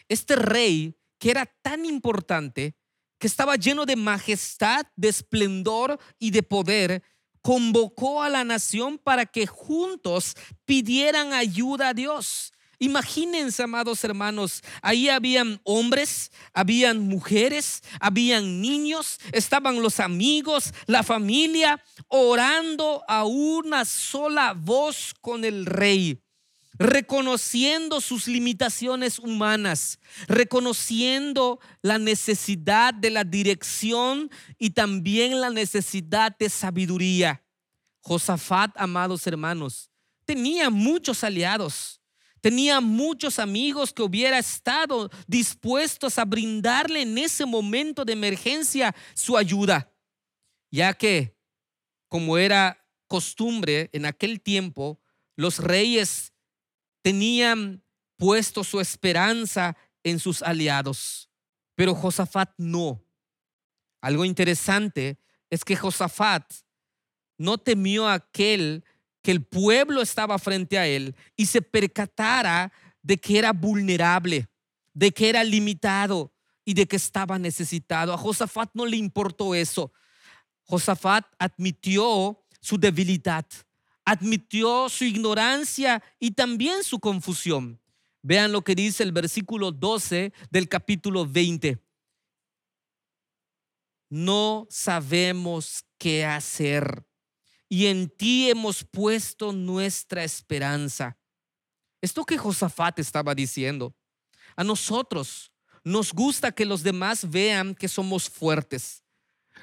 Este 0.10 0.36
rey, 0.36 0.98
que 1.20 1.32
era 1.32 1.46
tan 1.62 1.86
importante, 1.86 2.76
que 3.20 3.28
estaba 3.28 3.56
lleno 3.56 3.86
de 3.86 3.96
majestad, 3.96 4.86
de 4.96 5.10
esplendor 5.10 6.00
y 6.20 6.32
de 6.32 6.44
poder, 6.44 7.04
convocó 7.42 8.22
a 8.22 8.30
la 8.30 8.44
nación 8.44 8.98
para 8.98 9.26
que 9.26 9.48
juntos 9.48 10.36
pidieran 10.66 11.34
ayuda 11.34 11.90
a 11.90 11.94
Dios. 11.94 12.52
Imagínense, 12.80 13.64
amados 13.64 14.04
hermanos, 14.04 14.62
ahí 14.84 15.10
habían 15.10 15.60
hombres, 15.64 16.32
habían 16.54 17.00
mujeres, 17.00 17.82
habían 18.00 18.62
niños, 18.62 19.18
estaban 19.32 19.82
los 19.82 20.00
amigos, 20.00 20.74
la 20.86 21.02
familia, 21.02 21.84
orando 22.08 23.04
a 23.08 23.26
una 23.26 23.84
sola 23.84 24.54
voz 24.54 25.16
con 25.22 25.44
el 25.44 25.66
rey 25.66 26.22
reconociendo 26.80 28.02
sus 28.02 28.28
limitaciones 28.28 29.20
humanas, 29.20 30.00
reconociendo 30.28 31.60
la 31.82 31.98
necesidad 31.98 32.94
de 32.94 33.10
la 33.10 33.24
dirección 33.24 34.30
y 34.58 34.72
también 34.72 35.42
la 35.42 35.50
necesidad 35.50 36.36
de 36.38 36.50
sabiduría. 36.50 37.44
Josafat, 38.02 38.72
amados 38.76 39.26
hermanos, 39.28 39.90
tenía 40.26 40.70
muchos 40.70 41.24
aliados, 41.24 42.00
tenía 42.42 42.80
muchos 42.80 43.40
amigos 43.40 43.92
que 43.92 44.04
hubiera 44.04 44.38
estado 44.38 45.10
dispuestos 45.28 46.18
a 46.20 46.26
brindarle 46.26 47.02
en 47.02 47.18
ese 47.18 47.46
momento 47.46 48.06
de 48.06 48.14
emergencia 48.14 48.96
su 49.14 49.36
ayuda, 49.36 49.92
ya 50.72 50.94
que, 50.94 51.36
como 52.08 52.38
era 52.38 52.86
costumbre 53.08 53.90
en 53.94 54.06
aquel 54.06 54.42
tiempo, 54.42 55.02
los 55.36 55.60
reyes 55.60 56.34
tenían 57.08 57.82
puesto 58.18 58.66
su 58.66 58.82
esperanza 58.82 59.78
en 60.04 60.20
sus 60.20 60.42
aliados, 60.42 61.30
pero 61.74 61.96
Josafat 61.96 62.52
no. 62.58 63.02
Algo 64.02 64.26
interesante 64.26 65.18
es 65.50 65.64
que 65.64 65.78
Josafat 65.78 66.44
no 67.38 67.60
temió 67.60 68.10
a 68.10 68.16
aquel 68.16 68.84
que 69.22 69.32
el 69.32 69.42
pueblo 69.42 70.02
estaba 70.02 70.38
frente 70.38 70.78
a 70.78 70.86
él 70.86 71.16
y 71.38 71.46
se 71.46 71.62
percatara 71.62 72.74
de 73.02 73.18
que 73.18 73.40
era 73.40 73.54
vulnerable, 73.54 74.50
de 74.94 75.12
que 75.12 75.30
era 75.30 75.46
limitado 75.46 76.34
y 76.66 76.74
de 76.74 76.90
que 76.90 76.98
estaba 76.98 77.40
necesitado. 77.40 78.12
A 78.12 78.18
Josafat 78.18 78.72
no 78.74 78.86
le 78.86 78.98
importó 78.98 79.56
eso. 79.56 79.94
Josafat 80.64 81.26
admitió 81.40 82.44
su 82.60 82.78
debilidad 82.78 83.46
admitió 84.08 84.88
su 84.88 85.04
ignorancia 85.04 86.02
y 86.18 86.32
también 86.32 86.82
su 86.86 86.98
confusión. 86.98 87.82
Vean 88.22 88.54
lo 88.54 88.62
que 88.62 88.74
dice 88.74 89.04
el 89.04 89.12
versículo 89.12 89.74
12 89.74 90.32
del 90.50 90.70
capítulo 90.70 91.28
20. 91.28 91.78
No 94.10 94.66
sabemos 94.70 95.84
qué 95.98 96.24
hacer 96.24 97.06
y 97.68 97.88
en 97.88 98.10
ti 98.10 98.50
hemos 98.50 98.86
puesto 98.86 99.52
nuestra 99.52 100.24
esperanza. 100.24 101.18
Esto 102.00 102.24
que 102.24 102.38
Josafat 102.38 103.00
estaba 103.00 103.36
diciendo, 103.36 103.94
a 104.56 104.64
nosotros 104.64 105.52
nos 105.84 106.14
gusta 106.14 106.54
que 106.54 106.66
los 106.66 106.82
demás 106.82 107.30
vean 107.30 107.76
que 107.76 107.90
somos 107.90 108.30
fuertes, 108.30 109.04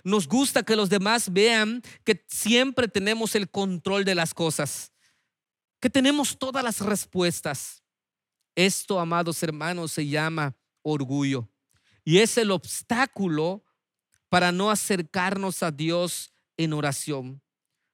nos 0.02 0.26
gusta 0.26 0.62
que 0.62 0.76
los 0.76 0.88
demás 0.88 1.32
vean 1.32 1.82
que 2.04 2.24
siempre 2.28 2.88
tenemos 2.88 3.34
el 3.34 3.50
control 3.50 4.04
de 4.04 4.14
las 4.14 4.34
cosas, 4.34 4.92
que 5.80 5.90
tenemos 5.90 6.38
todas 6.38 6.64
las 6.64 6.80
respuestas. 6.80 7.82
Esto, 8.54 8.98
amados 9.00 9.42
hermanos, 9.42 9.92
se 9.92 10.06
llama 10.06 10.56
orgullo 10.82 11.48
y 12.04 12.18
es 12.18 12.36
el 12.38 12.50
obstáculo 12.50 13.64
para 14.28 14.52
no 14.52 14.70
acercarnos 14.70 15.62
a 15.62 15.70
Dios 15.70 16.32
en 16.56 16.72
oración. 16.72 17.42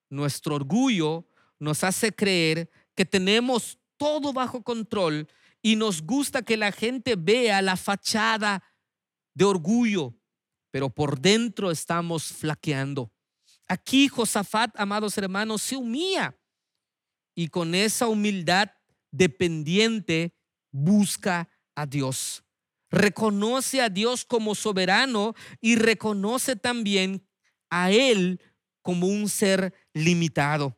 Nuestro 0.08 0.56
orgullo 0.56 1.26
nos 1.58 1.84
hace 1.84 2.12
creer 2.12 2.70
que 2.94 3.04
tenemos 3.04 3.78
todo 3.96 4.32
bajo 4.32 4.62
control 4.62 5.28
y 5.62 5.76
nos 5.76 6.02
gusta 6.02 6.42
que 6.42 6.56
la 6.56 6.72
gente 6.72 7.14
vea 7.16 7.62
la 7.62 7.76
fachada 7.76 8.62
de 9.34 9.44
orgullo, 9.44 10.14
pero 10.70 10.90
por 10.90 11.20
dentro 11.20 11.70
estamos 11.70 12.24
flaqueando. 12.24 13.12
Aquí 13.68 14.08
Josafat, 14.08 14.72
amados 14.78 15.16
hermanos, 15.18 15.62
se 15.62 15.76
humilla 15.76 16.36
y 17.34 17.48
con 17.48 17.74
esa 17.74 18.08
humildad 18.08 18.70
dependiente 19.10 20.34
busca 20.72 21.48
a 21.74 21.86
Dios. 21.86 22.44
Reconoce 22.90 23.80
a 23.80 23.88
Dios 23.88 24.24
como 24.24 24.54
soberano 24.54 25.34
y 25.60 25.76
reconoce 25.76 26.56
también 26.56 27.24
a 27.70 27.90
Él 27.92 28.40
como 28.82 29.06
un 29.06 29.28
ser 29.28 29.72
limitado. 29.94 30.76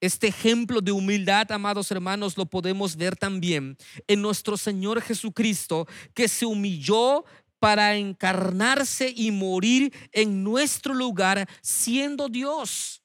Este 0.00 0.26
ejemplo 0.26 0.80
de 0.80 0.90
humildad, 0.90 1.52
amados 1.52 1.92
hermanos, 1.92 2.36
lo 2.36 2.46
podemos 2.46 2.96
ver 2.96 3.16
también 3.16 3.76
en 4.08 4.20
nuestro 4.20 4.56
Señor 4.56 5.00
Jesucristo, 5.00 5.86
que 6.12 6.26
se 6.26 6.44
humilló 6.44 7.24
para 7.62 7.94
encarnarse 7.94 9.14
y 9.16 9.30
morir 9.30 9.94
en 10.10 10.42
nuestro 10.42 10.94
lugar 10.94 11.48
siendo 11.60 12.28
Dios. 12.28 13.04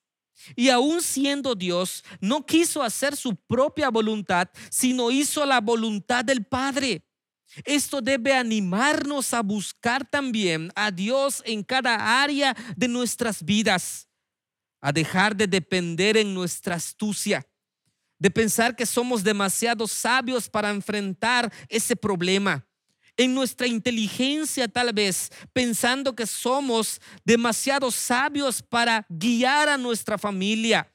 Y 0.56 0.70
aún 0.70 1.04
siendo 1.04 1.54
Dios, 1.54 2.04
no 2.22 2.44
quiso 2.44 2.82
hacer 2.82 3.16
su 3.16 3.36
propia 3.36 3.92
voluntad, 3.92 4.50
sino 4.72 5.12
hizo 5.12 5.46
la 5.46 5.62
voluntad 5.62 6.26
del 6.26 6.44
Padre. 6.44 7.06
Esto 7.66 8.02
debe 8.02 8.34
animarnos 8.34 9.32
a 9.36 9.44
buscar 9.44 10.10
también 10.10 10.72
a 10.74 10.90
Dios 10.90 11.44
en 11.46 11.64
cada 11.64 12.24
área 12.24 12.58
de 12.76 12.88
nuestras 12.88 13.46
vidas, 13.46 14.10
a 14.82 14.92
dejar 14.92 15.36
de 15.36 15.46
depender 15.46 16.18
en 16.18 16.34
nuestra 16.34 16.74
astucia, 16.74 17.48
de 18.18 18.32
pensar 18.32 18.76
que 18.76 18.88
somos 18.88 19.24
demasiado 19.24 19.86
sabios 19.86 20.50
para 20.50 20.72
enfrentar 20.72 21.54
ese 21.70 21.96
problema 21.96 22.67
en 23.18 23.34
nuestra 23.34 23.68
inteligencia 23.68 24.68
tal 24.68 24.94
vez, 24.94 25.32
pensando 25.52 26.16
que 26.16 26.28
somos 26.28 27.02
demasiado 27.26 27.92
sabios 27.92 28.62
para 28.62 29.06
guiar 29.10 29.68
a 29.68 29.78
nuestra 29.78 30.18
familia, 30.18 30.94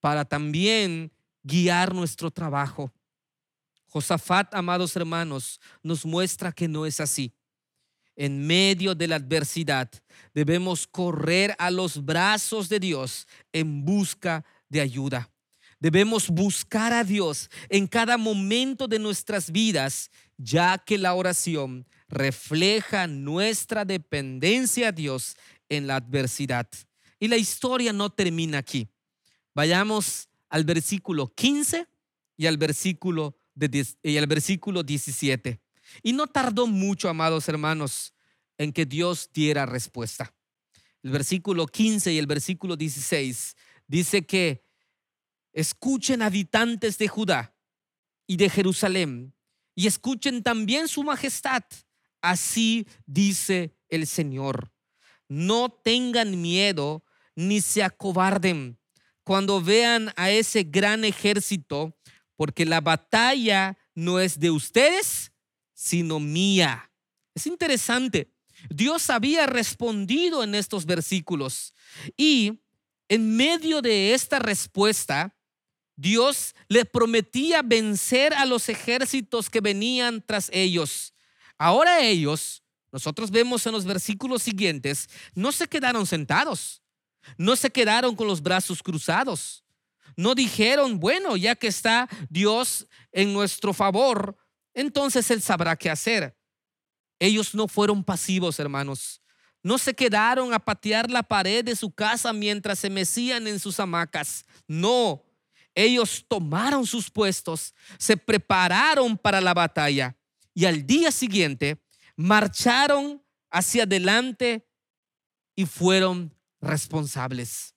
para 0.00 0.24
también 0.24 1.12
guiar 1.42 1.94
nuestro 1.94 2.30
trabajo. 2.30 2.92
Josafat, 3.86 4.54
amados 4.54 4.94
hermanos, 4.96 5.60
nos 5.82 6.04
muestra 6.04 6.52
que 6.52 6.68
no 6.68 6.84
es 6.86 7.00
así. 7.00 7.32
En 8.16 8.46
medio 8.46 8.94
de 8.94 9.08
la 9.08 9.16
adversidad 9.16 9.90
debemos 10.34 10.86
correr 10.86 11.54
a 11.58 11.70
los 11.70 12.04
brazos 12.04 12.68
de 12.68 12.78
Dios 12.78 13.26
en 13.52 13.84
busca 13.84 14.44
de 14.68 14.80
ayuda. 14.80 15.30
Debemos 15.80 16.28
buscar 16.28 16.92
a 16.92 17.04
Dios 17.04 17.50
en 17.70 17.86
cada 17.86 18.18
momento 18.18 18.86
de 18.86 18.98
nuestras 18.98 19.50
vidas 19.50 20.10
ya 20.36 20.78
que 20.78 20.98
la 20.98 21.14
oración 21.14 21.86
refleja 22.08 23.06
nuestra 23.06 23.84
dependencia 23.84 24.88
a 24.88 24.92
Dios 24.92 25.36
en 25.68 25.86
la 25.86 25.96
adversidad. 25.96 26.68
Y 27.18 27.28
la 27.28 27.36
historia 27.36 27.92
no 27.92 28.10
termina 28.10 28.58
aquí. 28.58 28.88
Vayamos 29.54 30.28
al 30.48 30.64
versículo 30.64 31.28
15 31.34 31.86
y 32.36 32.46
al 32.46 32.56
versículo, 32.56 33.38
y 34.02 34.16
al 34.16 34.26
versículo 34.26 34.82
17. 34.82 35.60
Y 36.02 36.12
no 36.12 36.26
tardó 36.26 36.66
mucho, 36.66 37.08
amados 37.08 37.48
hermanos, 37.48 38.14
en 38.58 38.72
que 38.72 38.86
Dios 38.86 39.30
diera 39.32 39.66
respuesta. 39.66 40.34
El 41.02 41.10
versículo 41.10 41.66
15 41.66 42.12
y 42.12 42.18
el 42.18 42.26
versículo 42.26 42.76
16 42.76 43.56
dice 43.86 44.26
que 44.26 44.64
escuchen 45.52 46.22
habitantes 46.22 46.98
de 46.98 47.08
Judá 47.08 47.54
y 48.26 48.36
de 48.36 48.48
Jerusalén 48.48 49.34
y 49.74 49.86
escuchen 49.86 50.42
también 50.42 50.88
su 50.88 51.02
majestad. 51.02 51.64
Así 52.20 52.86
dice 53.06 53.74
el 53.88 54.06
Señor. 54.06 54.72
No 55.28 55.70
tengan 55.70 56.40
miedo 56.40 57.04
ni 57.34 57.60
se 57.60 57.82
acobarden 57.82 58.78
cuando 59.24 59.60
vean 59.60 60.12
a 60.16 60.30
ese 60.30 60.64
gran 60.64 61.04
ejército, 61.04 61.96
porque 62.36 62.66
la 62.66 62.80
batalla 62.80 63.78
no 63.94 64.18
es 64.18 64.40
de 64.40 64.50
ustedes, 64.50 65.32
sino 65.72 66.18
mía. 66.18 66.90
Es 67.34 67.46
interesante. 67.46 68.32
Dios 68.68 69.08
había 69.08 69.46
respondido 69.46 70.42
en 70.42 70.54
estos 70.54 70.84
versículos 70.84 71.74
y 72.16 72.60
en 73.08 73.36
medio 73.36 73.82
de 73.82 74.14
esta 74.14 74.38
respuesta, 74.38 75.36
Dios 76.00 76.54
les 76.66 76.86
prometía 76.86 77.60
vencer 77.60 78.32
a 78.32 78.46
los 78.46 78.70
ejércitos 78.70 79.50
que 79.50 79.60
venían 79.60 80.24
tras 80.26 80.48
ellos. 80.50 81.12
Ahora 81.58 82.00
ellos, 82.00 82.62
nosotros 82.90 83.30
vemos 83.30 83.66
en 83.66 83.72
los 83.72 83.84
versículos 83.84 84.42
siguientes, 84.42 85.10
no 85.34 85.52
se 85.52 85.68
quedaron 85.68 86.06
sentados, 86.06 86.80
no 87.36 87.54
se 87.54 87.70
quedaron 87.70 88.16
con 88.16 88.26
los 88.26 88.42
brazos 88.42 88.82
cruzados, 88.82 89.62
no 90.16 90.34
dijeron, 90.34 90.98
bueno, 90.98 91.36
ya 91.36 91.54
que 91.54 91.66
está 91.66 92.08
Dios 92.30 92.86
en 93.12 93.34
nuestro 93.34 93.74
favor, 93.74 94.38
entonces 94.72 95.30
Él 95.30 95.42
sabrá 95.42 95.76
qué 95.76 95.90
hacer. 95.90 96.34
Ellos 97.18 97.54
no 97.54 97.68
fueron 97.68 98.02
pasivos, 98.02 98.58
hermanos. 98.58 99.20
No 99.62 99.76
se 99.76 99.92
quedaron 99.92 100.54
a 100.54 100.58
patear 100.58 101.10
la 101.10 101.22
pared 101.22 101.62
de 101.62 101.76
su 101.76 101.90
casa 101.90 102.32
mientras 102.32 102.78
se 102.78 102.88
mecían 102.88 103.46
en 103.46 103.58
sus 103.58 103.78
hamacas. 103.78 104.46
No, 104.66 105.22
ellos 105.74 106.24
tomaron 106.26 106.86
sus 106.86 107.10
puestos, 107.10 107.74
se 107.98 108.16
prepararon 108.16 109.16
para 109.16 109.40
la 109.40 109.54
batalla 109.54 110.16
y 110.54 110.64
al 110.64 110.86
día 110.86 111.10
siguiente 111.10 111.82
marcharon 112.16 113.22
hacia 113.50 113.84
adelante 113.84 114.66
y 115.54 115.66
fueron 115.66 116.34
responsables. 116.60 117.74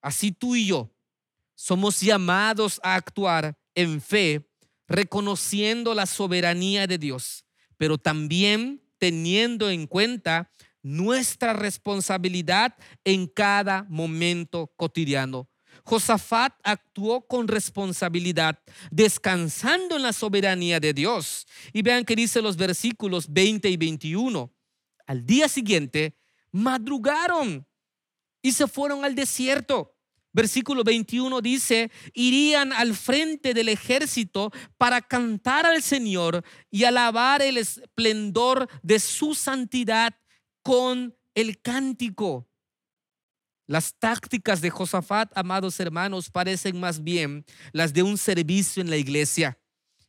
Así 0.00 0.32
tú 0.32 0.56
y 0.56 0.66
yo 0.66 0.92
somos 1.54 2.00
llamados 2.00 2.80
a 2.82 2.94
actuar 2.94 3.58
en 3.74 4.00
fe, 4.00 4.50
reconociendo 4.86 5.94
la 5.94 6.06
soberanía 6.06 6.86
de 6.86 6.98
Dios, 6.98 7.44
pero 7.76 7.98
también 7.98 8.82
teniendo 8.98 9.68
en 9.70 9.86
cuenta 9.86 10.52
nuestra 10.82 11.52
responsabilidad 11.52 12.76
en 13.04 13.26
cada 13.26 13.84
momento 13.88 14.72
cotidiano. 14.76 15.48
Josafat 15.86 16.52
actuó 16.64 17.28
con 17.28 17.46
responsabilidad, 17.46 18.58
descansando 18.90 19.94
en 19.94 20.02
la 20.02 20.12
soberanía 20.12 20.80
de 20.80 20.92
Dios. 20.92 21.46
Y 21.72 21.82
vean 21.82 22.04
que 22.04 22.16
dice 22.16 22.42
los 22.42 22.56
versículos 22.56 23.32
20 23.32 23.70
y 23.70 23.76
21. 23.76 24.52
Al 25.06 25.24
día 25.24 25.48
siguiente, 25.48 26.18
madrugaron 26.50 27.64
y 28.42 28.50
se 28.50 28.66
fueron 28.66 29.04
al 29.04 29.14
desierto. 29.14 29.94
Versículo 30.32 30.82
21 30.82 31.40
dice, 31.40 31.92
irían 32.12 32.72
al 32.72 32.94
frente 32.94 33.54
del 33.54 33.68
ejército 33.68 34.50
para 34.76 35.00
cantar 35.00 35.66
al 35.66 35.82
Señor 35.82 36.44
y 36.68 36.82
alabar 36.82 37.42
el 37.42 37.58
esplendor 37.58 38.68
de 38.82 38.98
su 38.98 39.36
santidad 39.36 40.16
con 40.62 41.16
el 41.36 41.60
cántico. 41.62 42.48
Las 43.66 43.94
tácticas 43.98 44.60
de 44.60 44.70
Josafat, 44.70 45.30
amados 45.36 45.80
hermanos, 45.80 46.30
parecen 46.30 46.78
más 46.78 47.02
bien 47.02 47.44
las 47.72 47.92
de 47.92 48.02
un 48.02 48.16
servicio 48.16 48.80
en 48.80 48.90
la 48.90 48.96
iglesia 48.96 49.58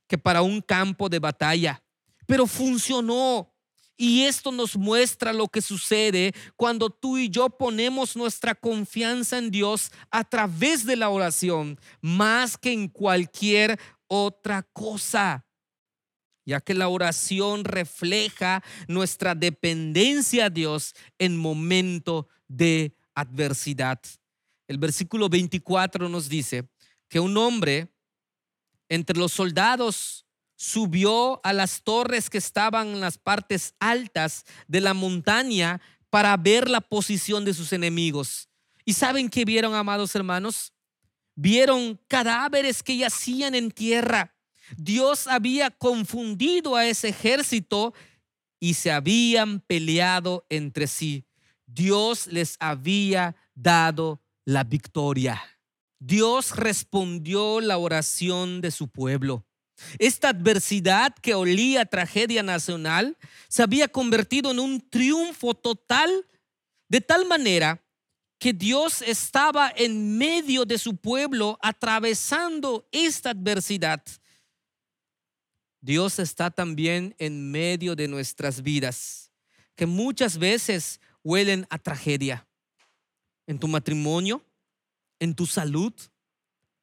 que 0.07 0.17
para 0.17 0.41
un 0.41 0.61
campo 0.61 1.09
de 1.09 1.19
batalla. 1.19 1.83
Pero 2.25 2.47
funcionó. 2.47 3.53
Y 3.99 4.25
esto 4.25 4.51
nos 4.51 4.77
muestra 4.77 5.33
lo 5.33 5.47
que 5.47 5.59
sucede 5.59 6.31
cuando 6.55 6.91
tú 6.91 7.17
y 7.17 7.29
yo 7.29 7.49
ponemos 7.49 8.15
nuestra 8.15 8.53
confianza 8.53 9.39
en 9.39 9.49
Dios 9.49 9.91
a 10.11 10.23
través 10.23 10.85
de 10.85 10.95
la 10.95 11.09
oración, 11.09 11.79
más 11.99 12.59
que 12.59 12.71
en 12.71 12.89
cualquier 12.89 13.79
otra 14.07 14.61
cosa 14.71 15.47
ya 16.47 16.61
que 16.61 16.73
la 16.73 16.87
oración 16.87 17.65
refleja 17.65 18.63
nuestra 18.87 19.35
dependencia 19.35 20.45
a 20.45 20.49
Dios 20.49 20.95
en 21.19 21.37
momento 21.37 22.29
de 22.47 22.96
adversidad. 23.17 23.99
El 24.67 24.77
versículo 24.77 25.27
24 25.27 26.07
nos 26.07 26.29
dice 26.29 26.69
que 27.09 27.19
un 27.19 27.35
hombre 27.35 27.91
entre 28.89 29.17
los 29.17 29.33
soldados 29.33 30.25
subió 30.55 31.41
a 31.43 31.51
las 31.51 31.81
torres 31.83 32.29
que 32.29 32.37
estaban 32.37 32.89
en 32.89 33.01
las 33.01 33.17
partes 33.17 33.73
altas 33.79 34.45
de 34.67 34.81
la 34.81 34.93
montaña 34.93 35.81
para 36.11 36.37
ver 36.37 36.69
la 36.69 36.81
posición 36.81 37.43
de 37.43 37.55
sus 37.55 37.73
enemigos. 37.73 38.49
¿Y 38.85 38.93
saben 38.93 39.29
qué 39.29 39.45
vieron, 39.45 39.73
amados 39.73 40.13
hermanos? 40.15 40.73
Vieron 41.35 41.99
cadáveres 42.07 42.83
que 42.83 42.97
yacían 42.97 43.55
en 43.55 43.71
tierra. 43.71 44.35
Dios 44.77 45.27
había 45.27 45.71
confundido 45.71 46.75
a 46.75 46.85
ese 46.85 47.09
ejército 47.09 47.93
y 48.59 48.75
se 48.75 48.91
habían 48.91 49.59
peleado 49.61 50.45
entre 50.49 50.87
sí. 50.87 51.26
Dios 51.67 52.27
les 52.27 52.55
había 52.59 53.35
dado 53.53 54.21
la 54.45 54.63
victoria. 54.63 55.41
Dios 55.99 56.55
respondió 56.55 57.59
la 57.59 57.77
oración 57.77 58.61
de 58.61 58.71
su 58.71 58.87
pueblo. 58.87 59.45
Esta 59.99 60.29
adversidad 60.29 61.13
que 61.21 61.35
olía 61.35 61.85
tragedia 61.85 62.41
nacional 62.41 63.17
se 63.47 63.61
había 63.61 63.87
convertido 63.87 64.51
en 64.51 64.59
un 64.59 64.81
triunfo 64.89 65.53
total, 65.53 66.25
de 66.89 67.01
tal 67.01 67.27
manera 67.27 67.83
que 68.39 68.53
Dios 68.53 69.01
estaba 69.01 69.71
en 69.75 70.17
medio 70.17 70.65
de 70.65 70.77
su 70.77 70.95
pueblo 70.95 71.59
atravesando 71.61 72.87
esta 72.91 73.31
adversidad. 73.31 74.03
Dios 75.81 76.19
está 76.19 76.49
también 76.51 77.15
en 77.17 77.51
medio 77.51 77.95
de 77.95 78.07
nuestras 78.07 78.61
vidas, 78.61 79.31
que 79.75 79.85
muchas 79.85 80.37
veces 80.37 80.99
huelen 81.27 81.67
a 81.69 81.77
tragedia. 81.77 82.47
En 83.47 83.59
tu 83.59 83.67
matrimonio, 83.67 84.45
en 85.19 85.35
tu 85.35 85.45
salud, 85.45 85.93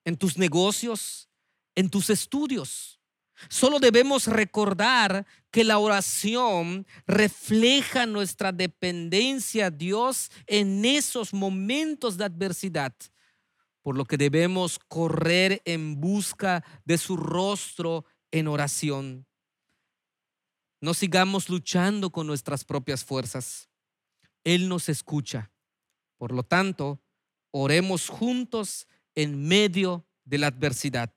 en 0.04 0.18
tus 0.18 0.36
negocios, 0.36 1.30
en 1.74 1.88
tus 1.88 2.10
estudios. 2.10 3.00
Solo 3.48 3.80
debemos 3.80 4.26
recordar 4.26 5.26
que 5.50 5.64
la 5.64 5.78
oración 5.78 6.86
refleja 7.06 8.04
nuestra 8.04 8.52
dependencia 8.52 9.66
a 9.66 9.70
Dios 9.70 10.30
en 10.46 10.84
esos 10.84 11.32
momentos 11.32 12.18
de 12.18 12.26
adversidad, 12.26 12.94
por 13.82 13.96
lo 13.96 14.04
que 14.04 14.18
debemos 14.18 14.78
correr 14.78 15.62
en 15.64 16.00
busca 16.00 16.62
de 16.84 16.98
su 16.98 17.16
rostro 17.16 18.04
en 18.30 18.48
oración. 18.48 19.26
No 20.82 20.92
sigamos 20.92 21.48
luchando 21.48 22.10
con 22.10 22.26
nuestras 22.26 22.62
propias 22.62 23.02
fuerzas. 23.02 23.70
Él 24.44 24.68
nos 24.68 24.88
escucha. 24.88 25.50
Por 26.16 26.32
lo 26.32 26.42
tanto, 26.42 27.02
oremos 27.50 28.08
juntos 28.08 28.86
en 29.14 29.46
medio 29.46 30.06
de 30.24 30.38
la 30.38 30.46
adversidad, 30.46 31.12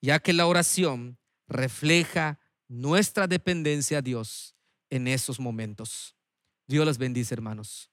ya 0.00 0.18
que 0.18 0.32
la 0.32 0.46
oración 0.46 1.18
refleja 1.46 2.38
nuestra 2.68 3.26
dependencia 3.26 3.98
a 3.98 4.02
Dios 4.02 4.56
en 4.90 5.06
esos 5.06 5.38
momentos. 5.38 6.16
Dios 6.66 6.86
los 6.86 6.98
bendice, 6.98 7.34
hermanos. 7.34 7.91